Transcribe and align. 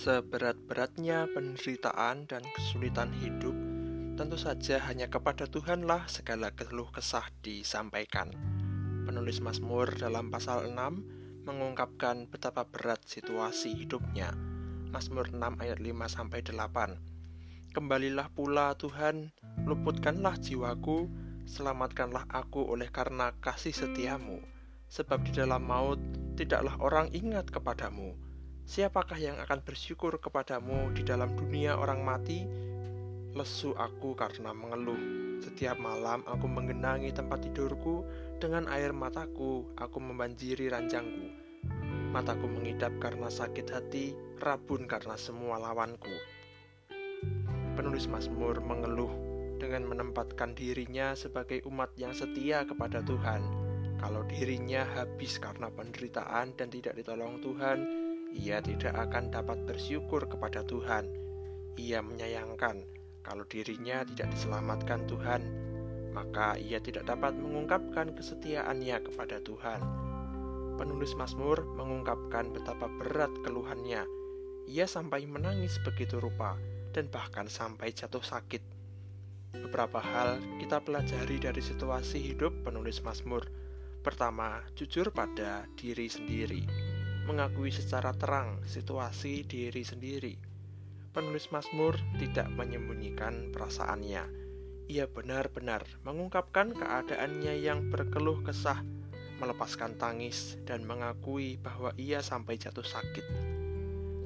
Seberat-beratnya 0.00 1.28
penderitaan 1.28 2.24
dan 2.24 2.40
kesulitan 2.56 3.12
hidup, 3.20 3.52
tentu 4.16 4.40
saja 4.40 4.80
hanya 4.88 5.12
kepada 5.12 5.44
Tuhanlah 5.44 6.08
segala 6.08 6.48
keluh 6.56 6.88
kesah 6.88 7.28
disampaikan. 7.44 8.32
Penulis 9.04 9.44
Mazmur 9.44 9.92
dalam 10.00 10.32
pasal 10.32 10.72
6 10.72 11.44
mengungkapkan 11.44 12.32
betapa 12.32 12.64
berat 12.64 13.04
situasi 13.04 13.76
hidupnya. 13.76 14.32
Mazmur 14.88 15.36
6 15.36 15.60
ayat 15.60 15.76
5 15.76 15.92
sampai 16.08 16.40
8. 16.48 17.76
Kembalilah 17.76 18.32
pula 18.32 18.72
Tuhan, 18.80 19.36
luputkanlah 19.68 20.40
jiwaku, 20.40 21.12
selamatkanlah 21.44 22.24
aku 22.32 22.72
oleh 22.72 22.88
karena 22.88 23.36
kasih 23.44 23.76
setiamu, 23.76 24.40
sebab 24.88 25.20
di 25.28 25.36
dalam 25.36 25.60
maut 25.60 26.00
tidaklah 26.40 26.80
orang 26.80 27.12
ingat 27.12 27.52
kepadamu 27.52 28.29
Siapakah 28.70 29.18
yang 29.18 29.34
akan 29.42 29.66
bersyukur 29.66 30.22
kepadamu 30.22 30.94
di 30.94 31.02
dalam 31.02 31.34
dunia 31.34 31.74
orang 31.74 32.06
mati? 32.06 32.46
Lesu 33.34 33.74
aku 33.74 34.14
karena 34.14 34.54
mengeluh. 34.54 34.94
Setiap 35.42 35.74
malam 35.82 36.22
aku 36.22 36.46
menggenangi 36.46 37.10
tempat 37.10 37.42
tidurku 37.42 38.06
dengan 38.38 38.70
air 38.70 38.94
mataku, 38.94 39.66
aku 39.74 39.98
membanjiri 39.98 40.70
ranjangku. 40.70 41.34
Mataku 42.14 42.46
mengidap 42.46 42.94
karena 43.02 43.26
sakit 43.26 43.66
hati, 43.74 44.14
rabun 44.38 44.86
karena 44.86 45.18
semua 45.18 45.58
lawanku. 45.58 46.14
Penulis 47.74 48.06
Mazmur 48.06 48.62
mengeluh 48.62 49.10
dengan 49.58 49.82
menempatkan 49.90 50.54
dirinya 50.54 51.18
sebagai 51.18 51.58
umat 51.66 51.90
yang 51.98 52.14
setia 52.14 52.62
kepada 52.62 53.02
Tuhan. 53.02 53.42
Kalau 53.98 54.22
dirinya 54.30 54.86
habis 54.94 55.42
karena 55.42 55.66
penderitaan 55.74 56.54
dan 56.54 56.70
tidak 56.70 56.94
ditolong 56.94 57.42
Tuhan, 57.42 58.09
ia 58.30 58.62
tidak 58.62 58.94
akan 58.94 59.34
dapat 59.34 59.58
bersyukur 59.66 60.22
kepada 60.30 60.62
Tuhan. 60.62 61.10
Ia 61.74 61.98
menyayangkan 62.02 62.86
kalau 63.20 63.44
dirinya 63.46 64.06
tidak 64.06 64.32
diselamatkan 64.32 65.04
Tuhan, 65.10 65.42
maka 66.14 66.56
ia 66.56 66.78
tidak 66.78 67.10
dapat 67.10 67.36
mengungkapkan 67.36 68.14
kesetiaannya 68.14 69.02
kepada 69.02 69.42
Tuhan. 69.42 69.80
Penulis 70.78 71.12
Mazmur 71.18 71.60
mengungkapkan 71.76 72.54
betapa 72.54 72.88
berat 72.88 73.30
keluhannya. 73.44 74.06
Ia 74.70 74.86
sampai 74.88 75.28
menangis 75.28 75.76
begitu 75.84 76.22
rupa 76.22 76.56
dan 76.96 77.10
bahkan 77.12 77.50
sampai 77.50 77.92
jatuh 77.92 78.24
sakit. 78.24 78.62
Beberapa 79.50 79.98
hal 79.98 80.38
kita 80.62 80.78
pelajari 80.80 81.42
dari 81.42 81.60
situasi 81.60 82.22
hidup 82.22 82.62
penulis 82.62 83.02
Mazmur. 83.02 83.44
Pertama, 84.00 84.64
jujur 84.78 85.12
pada 85.12 85.68
diri 85.76 86.08
sendiri 86.08 86.79
mengakui 87.30 87.70
secara 87.70 88.10
terang 88.10 88.58
situasi 88.66 89.46
diri 89.46 89.86
sendiri. 89.86 90.34
Penulis 91.14 91.46
Mazmur 91.54 91.94
tidak 92.18 92.50
menyembunyikan 92.50 93.54
perasaannya. 93.54 94.26
Ia 94.90 95.06
benar-benar 95.06 95.86
mengungkapkan 96.02 96.74
keadaannya 96.74 97.54
yang 97.62 97.86
berkeluh 97.86 98.42
kesah, 98.42 98.82
melepaskan 99.38 99.94
tangis, 99.94 100.58
dan 100.66 100.82
mengakui 100.82 101.54
bahwa 101.62 101.94
ia 101.94 102.18
sampai 102.18 102.58
jatuh 102.58 102.82
sakit. 102.82 103.22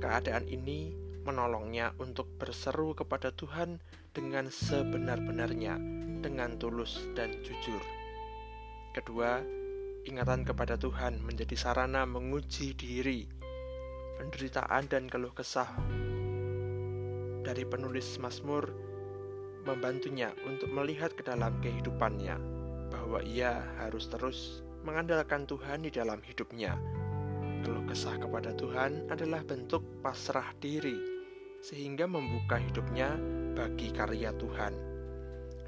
Keadaan 0.00 0.48
ini 0.48 0.96
menolongnya 1.28 1.92
untuk 2.00 2.32
berseru 2.40 2.96
kepada 2.96 3.36
Tuhan 3.36 3.84
dengan 4.16 4.48
sebenar-benarnya, 4.48 5.76
dengan 6.24 6.56
tulus 6.56 7.04
dan 7.12 7.36
jujur. 7.44 7.84
Kedua, 8.96 9.44
Ingatan 10.04 10.44
kepada 10.44 10.76
Tuhan 10.76 11.24
menjadi 11.24 11.56
sarana 11.56 12.04
menguji 12.04 12.76
diri. 12.76 13.24
Penderitaan 14.20 14.84
dan 14.84 15.08
keluh 15.08 15.32
kesah 15.32 15.72
dari 17.40 17.64
penulis 17.64 18.20
Mazmur 18.20 18.68
membantunya 19.64 20.28
untuk 20.44 20.68
melihat 20.76 21.16
ke 21.16 21.24
dalam 21.24 21.56
kehidupannya 21.64 22.36
bahwa 22.92 23.24
ia 23.24 23.64
harus 23.80 24.04
terus 24.12 24.60
mengandalkan 24.84 25.48
Tuhan 25.48 25.88
di 25.88 25.90
dalam 25.90 26.20
hidupnya. 26.20 26.76
Keluh 27.64 27.88
kesah 27.88 28.20
kepada 28.20 28.52
Tuhan 28.52 29.08
adalah 29.08 29.40
bentuk 29.40 30.04
pasrah 30.04 30.52
diri 30.60 31.00
sehingga 31.64 32.04
membuka 32.04 32.60
hidupnya 32.60 33.16
bagi 33.56 33.88
karya 33.88 34.36
Tuhan. 34.36 34.76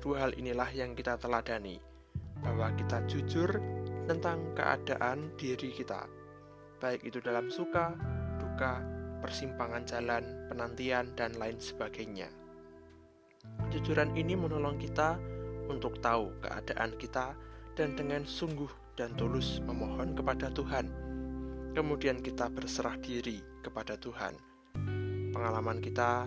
Dua 0.04 0.28
hal 0.28 0.36
inilah 0.36 0.68
yang 0.76 0.92
kita 0.92 1.16
teladani, 1.16 1.80
bahwa 2.44 2.68
kita 2.76 3.00
jujur 3.08 3.48
tentang 4.06 4.54
keadaan 4.54 5.34
diri 5.34 5.74
kita, 5.74 6.06
baik 6.78 7.02
itu 7.02 7.18
dalam 7.18 7.50
suka, 7.50 7.92
duka, 8.38 8.80
persimpangan 9.18 9.82
jalan, 9.82 10.22
penantian, 10.46 11.10
dan 11.18 11.34
lain 11.34 11.58
sebagainya. 11.58 12.30
Kejujuran 13.66 14.14
ini 14.14 14.38
menolong 14.38 14.78
kita 14.78 15.18
untuk 15.66 15.98
tahu 15.98 16.30
keadaan 16.38 16.94
kita 16.96 17.34
dan 17.74 17.98
dengan 17.98 18.22
sungguh 18.22 18.70
dan 18.94 19.12
tulus 19.18 19.58
memohon 19.66 20.14
kepada 20.14 20.48
Tuhan. 20.54 20.86
Kemudian 21.76 22.24
kita 22.24 22.48
berserah 22.48 22.96
diri 23.02 23.42
kepada 23.60 24.00
Tuhan. 24.00 24.32
Pengalaman 25.34 25.84
kita 25.84 26.24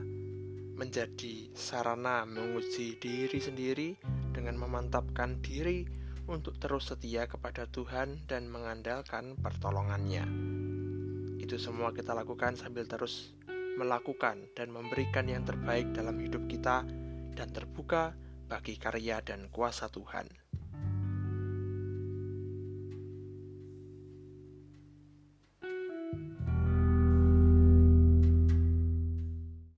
menjadi 0.78 1.50
sarana 1.58 2.24
menguji 2.24 3.02
diri 3.02 3.40
sendiri 3.42 3.90
dengan 4.32 4.56
memantapkan 4.62 5.42
diri 5.42 5.84
untuk 6.30 6.62
terus 6.62 6.94
setia 6.94 7.26
kepada 7.26 7.66
Tuhan 7.66 8.24
dan 8.30 8.46
mengandalkan 8.48 9.34
pertolongannya. 9.42 10.24
Itu 11.42 11.58
semua 11.58 11.90
kita 11.92 12.14
lakukan 12.14 12.54
sambil 12.54 12.86
terus 12.86 13.34
melakukan 13.76 14.48
dan 14.54 14.70
memberikan 14.70 15.26
yang 15.26 15.42
terbaik 15.44 15.90
dalam 15.92 16.22
hidup 16.22 16.46
kita 16.46 16.86
dan 17.34 17.48
terbuka 17.50 18.14
bagi 18.46 18.78
karya 18.78 19.20
dan 19.26 19.50
kuasa 19.50 19.90
Tuhan. 19.90 20.39